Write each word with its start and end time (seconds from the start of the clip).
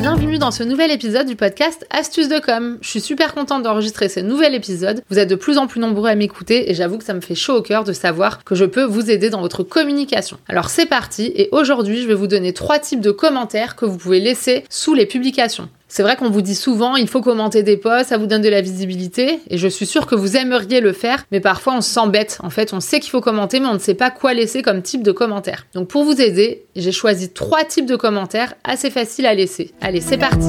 Bienvenue 0.00 0.38
dans 0.38 0.50
ce 0.50 0.62
nouvel 0.62 0.90
épisode 0.92 1.26
du 1.26 1.36
podcast 1.36 1.86
Astuces 1.90 2.30
de 2.30 2.38
com. 2.38 2.78
Je 2.80 2.88
suis 2.88 3.02
super 3.02 3.34
contente 3.34 3.64
d'enregistrer 3.64 4.08
ce 4.08 4.18
nouvel 4.18 4.54
épisode. 4.54 5.02
Vous 5.10 5.18
êtes 5.18 5.28
de 5.28 5.34
plus 5.34 5.58
en 5.58 5.66
plus 5.66 5.78
nombreux 5.78 6.08
à 6.08 6.14
m'écouter 6.14 6.70
et 6.70 6.74
j'avoue 6.74 6.96
que 6.96 7.04
ça 7.04 7.12
me 7.12 7.20
fait 7.20 7.34
chaud 7.34 7.56
au 7.56 7.60
cœur 7.60 7.84
de 7.84 7.92
savoir 7.92 8.42
que 8.42 8.54
je 8.54 8.64
peux 8.64 8.84
vous 8.84 9.10
aider 9.10 9.28
dans 9.28 9.42
votre 9.42 9.62
communication. 9.62 10.38
Alors 10.48 10.70
c'est 10.70 10.86
parti 10.86 11.30
et 11.36 11.50
aujourd'hui 11.52 12.00
je 12.00 12.08
vais 12.08 12.14
vous 12.14 12.28
donner 12.28 12.54
trois 12.54 12.78
types 12.78 13.02
de 13.02 13.10
commentaires 13.10 13.76
que 13.76 13.84
vous 13.84 13.98
pouvez 13.98 14.20
laisser 14.20 14.64
sous 14.70 14.94
les 14.94 15.04
publications. 15.04 15.68
C'est 15.92 16.04
vrai 16.04 16.14
qu'on 16.14 16.30
vous 16.30 16.40
dit 16.40 16.54
souvent, 16.54 16.94
il 16.94 17.08
faut 17.08 17.20
commenter 17.20 17.64
des 17.64 17.76
posts, 17.76 18.10
ça 18.10 18.16
vous 18.16 18.26
donne 18.26 18.42
de 18.42 18.48
la 18.48 18.60
visibilité, 18.60 19.40
et 19.50 19.58
je 19.58 19.66
suis 19.66 19.86
sûre 19.86 20.06
que 20.06 20.14
vous 20.14 20.36
aimeriez 20.36 20.80
le 20.80 20.92
faire, 20.92 21.24
mais 21.32 21.40
parfois 21.40 21.74
on 21.74 21.80
s'embête. 21.80 22.38
En 22.44 22.50
fait, 22.50 22.72
on 22.72 22.78
sait 22.78 23.00
qu'il 23.00 23.10
faut 23.10 23.20
commenter, 23.20 23.58
mais 23.58 23.66
on 23.66 23.74
ne 23.74 23.78
sait 23.80 23.94
pas 23.94 24.10
quoi 24.10 24.32
laisser 24.32 24.62
comme 24.62 24.82
type 24.82 25.02
de 25.02 25.10
commentaire. 25.10 25.66
Donc 25.74 25.88
pour 25.88 26.04
vous 26.04 26.20
aider, 26.20 26.64
j'ai 26.76 26.92
choisi 26.92 27.30
trois 27.30 27.64
types 27.64 27.86
de 27.86 27.96
commentaires 27.96 28.54
assez 28.62 28.88
faciles 28.88 29.26
à 29.26 29.34
laisser. 29.34 29.72
Allez, 29.80 30.00
c'est 30.00 30.16
parti 30.16 30.46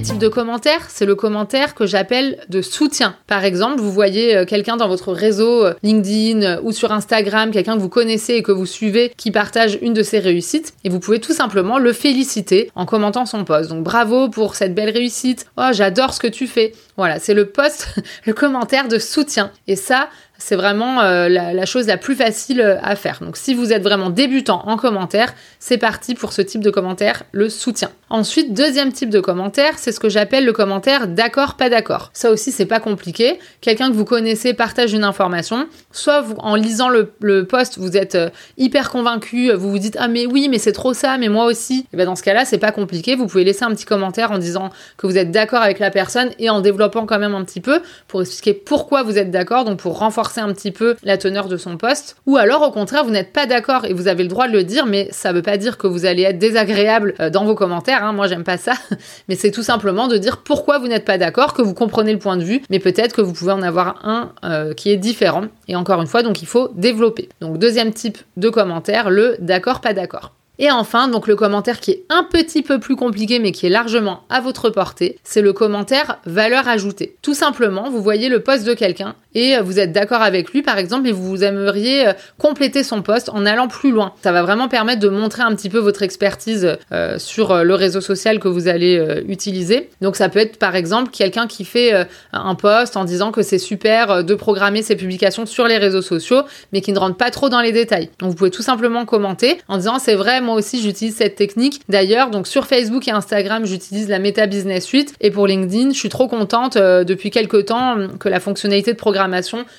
type 0.00 0.18
de 0.18 0.28
commentaire, 0.28 0.86
c'est 0.88 1.06
le 1.06 1.14
commentaire 1.14 1.74
que 1.74 1.86
j'appelle 1.86 2.38
de 2.48 2.62
soutien. 2.62 3.16
Par 3.26 3.44
exemple, 3.44 3.80
vous 3.80 3.92
voyez 3.92 4.36
euh, 4.36 4.44
quelqu'un 4.44 4.76
dans 4.76 4.88
votre 4.88 5.12
réseau 5.12 5.64
euh, 5.64 5.74
LinkedIn 5.82 6.42
euh, 6.42 6.60
ou 6.62 6.72
sur 6.72 6.92
Instagram, 6.92 7.50
quelqu'un 7.50 7.74
que 7.74 7.80
vous 7.80 7.88
connaissez 7.88 8.34
et 8.34 8.42
que 8.42 8.52
vous 8.52 8.66
suivez 8.66 9.12
qui 9.16 9.30
partage 9.30 9.78
une 9.82 9.94
de 9.94 10.02
ses 10.02 10.18
réussites 10.18 10.74
et 10.84 10.88
vous 10.88 11.00
pouvez 11.00 11.20
tout 11.20 11.32
simplement 11.32 11.78
le 11.78 11.92
féliciter 11.92 12.70
en 12.74 12.86
commentant 12.86 13.26
son 13.26 13.44
post. 13.44 13.70
Donc 13.70 13.82
bravo 13.82 14.28
pour 14.28 14.54
cette 14.54 14.74
belle 14.74 14.90
réussite. 14.90 15.46
Oh, 15.56 15.68
j'adore 15.72 16.14
ce 16.14 16.20
que 16.20 16.28
tu 16.28 16.46
fais. 16.46 16.72
Voilà, 16.96 17.18
c'est 17.18 17.34
le 17.34 17.46
post, 17.46 17.88
le 18.26 18.32
commentaire 18.32 18.88
de 18.88 18.98
soutien. 18.98 19.50
Et 19.66 19.76
ça, 19.76 20.08
c'est 20.38 20.54
vraiment 20.54 21.00
euh, 21.00 21.28
la, 21.28 21.66
chose 21.66 21.88
la 21.88 21.96
plus 21.96 22.14
facile 22.14 22.60
euh, 22.60 22.76
à 22.80 22.94
faire. 22.94 23.18
Donc 23.20 23.36
si 23.36 23.54
vous 23.54 23.72
êtes 23.72 23.82
vraiment 23.82 24.08
débutant 24.08 24.62
en 24.66 24.76
commentaire, 24.76 25.34
c'est 25.58 25.78
parti 25.78 26.14
pour 26.14 26.32
ce 26.32 26.40
type 26.42 26.62
de 26.62 26.70
commentaire, 26.70 27.24
le 27.32 27.48
soutien. 27.48 27.90
Ensuite, 28.08 28.54
deuxième 28.54 28.92
type 28.92 29.10
de 29.10 29.20
commentaire, 29.20 29.74
c'est 29.76 29.92
ce 29.92 30.00
que 30.00 30.08
j'appelle 30.08 30.46
le 30.46 30.52
commentaire 30.52 31.08
d'accord, 31.08 31.56
pas 31.56 31.68
d'accord. 31.68 32.10
Ça 32.14 32.30
aussi, 32.30 32.52
c'est 32.52 32.66
pas 32.66 32.80
compliqué. 32.80 33.38
Quelqu'un 33.60 33.90
que 33.90 33.96
vous 33.96 34.04
connaissez 34.04 34.54
partage 34.54 34.94
une 34.94 35.04
information. 35.04 35.66
Soit 35.90 36.24
en 36.38 36.54
lisant 36.54 36.88
le, 36.88 37.44
post, 37.44 37.78
vous 37.78 37.96
êtes 37.96 38.14
euh, 38.14 38.30
hyper 38.56 38.90
convaincu, 38.90 39.52
vous 39.52 39.70
vous 39.70 39.78
dites 39.78 39.96
ah 39.98 40.08
mais 40.08 40.24
oui, 40.24 40.48
mais 40.48 40.58
c'est 40.58 40.72
trop 40.72 40.94
ça, 40.94 41.18
mais 41.18 41.28
moi 41.28 41.46
aussi. 41.46 41.86
Et 41.92 41.96
bien 41.96 42.06
dans 42.06 42.16
ce 42.16 42.22
cas-là, 42.22 42.44
c'est 42.44 42.58
pas 42.58 42.72
compliqué. 42.72 43.16
Vous 43.16 43.26
pouvez 43.26 43.44
laisser 43.44 43.64
un 43.64 43.70
petit 43.70 43.84
commentaire 43.84 44.30
en 44.30 44.38
disant 44.38 44.70
que 44.96 45.06
vous 45.06 45.18
êtes 45.18 45.32
d'accord 45.32 45.62
avec 45.62 45.80
la 45.80 45.90
personne 45.90 46.30
et 46.38 46.48
en 46.48 46.60
développant 46.60 47.06
quand 47.06 47.18
même 47.18 47.34
un 47.34 47.44
petit 47.44 47.60
peu 47.60 47.80
pour 48.06 48.22
expliquer 48.22 48.54
pourquoi 48.54 49.02
vous 49.02 49.18
êtes 49.18 49.32
d'accord, 49.32 49.64
donc 49.64 49.80
pour 49.80 49.98
renforcer 49.98 50.27
un 50.36 50.52
petit 50.52 50.70
peu 50.70 50.96
la 51.02 51.16
teneur 51.16 51.48
de 51.48 51.56
son 51.56 51.78
poste. 51.78 52.16
Ou 52.26 52.36
alors 52.36 52.60
au 52.60 52.70
contraire, 52.70 53.04
vous 53.04 53.10
n'êtes 53.10 53.32
pas 53.32 53.46
d'accord 53.46 53.86
et 53.86 53.94
vous 53.94 54.08
avez 54.08 54.22
le 54.22 54.28
droit 54.28 54.48
de 54.48 54.52
le 54.52 54.64
dire, 54.64 54.84
mais 54.84 55.08
ça 55.10 55.32
veut 55.32 55.42
pas 55.42 55.56
dire 55.56 55.78
que 55.78 55.86
vous 55.86 56.04
allez 56.04 56.22
être 56.22 56.38
désagréable 56.38 57.14
euh, 57.20 57.30
dans 57.30 57.44
vos 57.44 57.54
commentaires. 57.54 58.04
Hein. 58.04 58.12
Moi, 58.12 58.26
j'aime 58.26 58.44
pas 58.44 58.58
ça. 58.58 58.74
Mais 59.28 59.34
c'est 59.34 59.50
tout 59.50 59.62
simplement 59.62 60.08
de 60.08 60.18
dire 60.18 60.38
pourquoi 60.38 60.78
vous 60.78 60.88
n'êtes 60.88 61.04
pas 61.04 61.18
d'accord, 61.18 61.54
que 61.54 61.62
vous 61.62 61.74
comprenez 61.74 62.12
le 62.12 62.18
point 62.18 62.36
de 62.36 62.44
vue, 62.44 62.62
mais 62.70 62.78
peut-être 62.78 63.14
que 63.14 63.20
vous 63.20 63.32
pouvez 63.32 63.52
en 63.52 63.62
avoir 63.62 64.04
un 64.04 64.32
euh, 64.44 64.74
qui 64.74 64.90
est 64.90 64.96
différent. 64.96 65.44
Et 65.68 65.76
encore 65.76 66.00
une 66.00 66.06
fois, 66.06 66.22
donc 66.22 66.42
il 66.42 66.48
faut 66.48 66.68
développer. 66.74 67.28
Donc 67.40 67.58
deuxième 67.58 67.92
type 67.92 68.18
de 68.36 68.48
commentaire, 68.48 69.10
le 69.10 69.36
d'accord, 69.40 69.80
pas 69.80 69.92
d'accord. 69.92 70.32
Et 70.60 70.70
enfin, 70.72 71.06
donc 71.08 71.28
le 71.28 71.36
commentaire 71.36 71.78
qui 71.78 71.92
est 71.92 72.04
un 72.08 72.24
petit 72.24 72.62
peu 72.62 72.80
plus 72.80 72.96
compliqué 72.96 73.38
mais 73.38 73.52
qui 73.52 73.66
est 73.66 73.70
largement 73.70 74.24
à 74.28 74.40
votre 74.40 74.70
portée, 74.70 75.18
c'est 75.22 75.40
le 75.40 75.52
commentaire 75.52 76.18
valeur 76.26 76.66
ajoutée. 76.66 77.16
Tout 77.22 77.34
simplement, 77.34 77.90
vous 77.90 78.02
voyez 78.02 78.28
le 78.28 78.40
poste 78.40 78.66
de 78.66 78.74
quelqu'un 78.74 79.14
et 79.34 79.58
vous 79.60 79.78
êtes 79.78 79.92
d'accord 79.92 80.22
avec 80.22 80.52
lui 80.52 80.62
par 80.62 80.78
exemple 80.78 81.08
et 81.08 81.12
vous 81.12 81.44
aimeriez 81.44 82.08
euh, 82.08 82.12
compléter 82.38 82.82
son 82.82 83.02
poste 83.02 83.28
en 83.28 83.46
allant 83.46 83.68
plus 83.68 83.90
loin. 83.90 84.12
Ça 84.22 84.32
va 84.32 84.42
vraiment 84.42 84.68
permettre 84.68 85.00
de 85.00 85.08
montrer 85.08 85.42
un 85.42 85.54
petit 85.54 85.68
peu 85.68 85.78
votre 85.78 86.02
expertise 86.02 86.76
euh, 86.92 87.18
sur 87.18 87.52
euh, 87.52 87.62
le 87.62 87.74
réseau 87.74 88.00
social 88.00 88.38
que 88.38 88.48
vous 88.48 88.68
allez 88.68 89.22
utiliser. 89.28 89.90
Donc 90.00 90.16
ça 90.16 90.28
peut 90.28 90.38
être 90.38 90.58
par 90.58 90.74
exemple 90.74 91.10
quelqu'un 91.10 91.46
qui 91.46 91.64
fait 91.64 92.06
un 92.32 92.54
post 92.54 92.96
en 92.96 93.04
disant 93.04 93.30
que 93.30 93.42
c'est 93.42 93.58
super 93.58 94.24
de 94.24 94.34
programmer 94.34 94.82
ses 94.82 94.96
publications 94.96 95.46
sur 95.46 95.66
les 95.66 95.78
réseaux 95.78 96.02
sociaux 96.02 96.42
mais 96.72 96.80
qui 96.80 96.92
ne 96.92 96.98
rentre 96.98 97.16
pas 97.16 97.30
trop 97.30 97.48
dans 97.48 97.60
les 97.60 97.72
détails. 97.72 98.10
Donc 98.18 98.30
vous 98.30 98.36
pouvez 98.36 98.50
tout 98.50 98.62
simplement 98.62 99.04
commenter 99.04 99.58
en 99.68 99.76
disant 99.76 99.98
c'est 99.98 100.14
vrai 100.14 100.40
moi 100.40 100.54
aussi 100.54 100.82
j'utilise 100.82 101.16
cette 101.16 101.36
technique. 101.36 101.82
D'ailleurs, 101.88 102.30
donc 102.30 102.46
sur 102.46 102.66
Facebook 102.66 103.06
et 103.08 103.10
Instagram, 103.10 103.64
j'utilise 103.66 104.08
la 104.08 104.18
Meta 104.18 104.46
Business 104.46 104.84
Suite 104.84 105.14
et 105.20 105.30
pour 105.30 105.46
LinkedIn, 105.46 105.90
je 105.90 105.98
suis 105.98 106.08
trop 106.08 106.28
contente 106.28 106.76
euh, 106.76 107.04
depuis 107.04 107.30
quelques 107.30 107.66
temps 107.66 107.96
que 108.18 108.28
la 108.28 108.40
fonctionnalité 108.40 108.92
de 108.92 108.96
programmation 108.96 109.18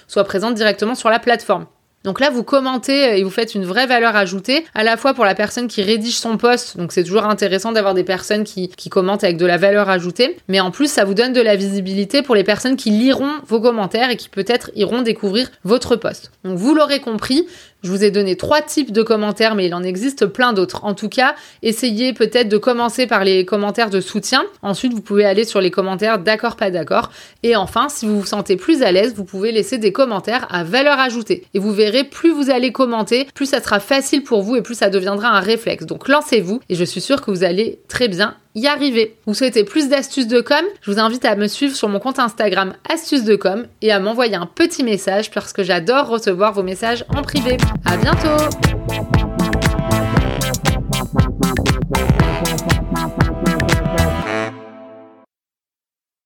soit 0.07 0.23
présente 0.23 0.55
directement 0.55 0.95
sur 0.95 1.09
la 1.09 1.19
plateforme. 1.19 1.65
Donc 2.05 2.21
là, 2.21 2.29
vous 2.29 2.43
commentez 2.43 3.19
et 3.19 3.23
vous 3.23 3.29
faites 3.29 3.55
une 3.55 3.65
vraie 3.65 3.85
valeur 3.85 4.15
ajoutée, 4.15 4.65
à 4.73 4.83
la 4.83 4.95
fois 4.95 5.13
pour 5.13 5.25
la 5.25 5.35
personne 5.35 5.67
qui 5.67 5.83
rédige 5.83 6.17
son 6.17 6.37
poste, 6.37 6.77
donc 6.77 6.93
c'est 6.93 7.03
toujours 7.03 7.25
intéressant 7.25 7.73
d'avoir 7.73 7.93
des 7.93 8.05
personnes 8.05 8.45
qui, 8.45 8.69
qui, 8.69 8.89
commentent 8.89 9.25
avec 9.25 9.35
de 9.35 9.45
la 9.45 9.57
valeur 9.57 9.89
ajoutée, 9.89 10.37
mais 10.47 10.61
en 10.61 10.71
plus, 10.71 10.89
ça 10.89 11.03
vous 11.03 11.13
donne 11.13 11.33
de 11.33 11.41
la 11.41 11.57
visibilité 11.57 12.21
pour 12.21 12.35
les 12.35 12.45
personnes 12.45 12.77
qui 12.77 12.89
liront 12.89 13.33
vos 13.45 13.59
commentaires 13.59 14.09
et 14.09 14.15
qui 14.15 14.29
peut-être 14.29 14.71
iront 14.75 15.01
découvrir 15.01 15.49
votre 15.65 15.97
poste. 15.97 16.31
Donc 16.45 16.57
vous 16.57 16.73
l'aurez 16.73 17.01
compris, 17.01 17.45
je 17.81 17.89
vous 17.89 18.03
ai 18.03 18.11
donné 18.11 18.35
trois 18.35 18.61
types 18.61 18.91
de 18.91 19.03
commentaires, 19.03 19.55
mais 19.55 19.65
il 19.65 19.73
en 19.73 19.83
existe 19.83 20.25
plein 20.25 20.53
d'autres. 20.53 20.83
En 20.83 20.93
tout 20.93 21.07
cas, 21.07 21.35
essayez 21.61 22.13
peut-être 22.13 22.49
de 22.49 22.57
commencer 22.57 23.07
par 23.07 23.23
les 23.23 23.45
commentaires 23.45 23.89
de 23.89 24.01
soutien. 24.01 24.43
Ensuite, 24.61 24.93
vous 24.93 25.01
pouvez 25.01 25.25
aller 25.25 25.45
sur 25.45 25.61
les 25.61 25.71
commentaires 25.71 26.19
d'accord, 26.19 26.55
pas 26.55 26.71
d'accord. 26.71 27.11
Et 27.43 27.55
enfin, 27.55 27.87
si 27.87 28.05
vous 28.05 28.19
vous 28.19 28.25
sentez 28.25 28.57
plus 28.57 28.83
à 28.83 28.91
l'aise, 28.91 29.13
vous 29.15 29.23
pouvez 29.23 29.51
laisser 29.51 29.77
des 29.77 29.93
commentaires 29.93 30.47
à 30.49 30.63
valeur 30.63 30.99
ajoutée. 30.99 31.45
Et 31.53 31.59
vous 31.59 31.71
verrez, 31.71 32.03
plus 32.03 32.31
vous 32.31 32.49
allez 32.49 32.71
commenter, 32.71 33.27
plus 33.33 33.45
ça 33.45 33.61
sera 33.61 33.79
facile 33.79 34.23
pour 34.23 34.41
vous 34.41 34.57
et 34.57 34.61
plus 34.61 34.75
ça 34.75 34.89
deviendra 34.89 35.29
un 35.29 35.39
réflexe. 35.39 35.85
Donc 35.85 36.07
lancez-vous 36.07 36.59
et 36.69 36.75
je 36.75 36.83
suis 36.83 37.01
sûre 37.01 37.21
que 37.21 37.31
vous 37.31 37.43
allez 37.43 37.79
très 37.87 38.07
bien 38.09 38.35
y 38.55 38.67
arriver. 38.67 39.17
Vous 39.25 39.33
souhaitez 39.33 39.63
plus 39.63 39.89
d'astuces 39.89 40.27
de 40.27 40.41
com? 40.41 40.63
Je 40.81 40.91
vous 40.91 40.99
invite 40.99 41.25
à 41.25 41.35
me 41.35 41.47
suivre 41.47 41.75
sur 41.75 41.89
mon 41.89 41.99
compte 41.99 42.19
Instagram 42.19 42.73
astuces 42.89 43.23
de 43.23 43.35
com 43.35 43.67
et 43.81 43.91
à 43.91 43.99
m'envoyer 43.99 44.35
un 44.35 44.47
petit 44.47 44.83
message 44.83 45.31
parce 45.31 45.53
que 45.53 45.63
j'adore 45.63 46.07
recevoir 46.07 46.53
vos 46.53 46.63
messages 46.63 47.05
en 47.15 47.21
privé. 47.21 47.57
À 47.85 47.97
bientôt 47.97 49.18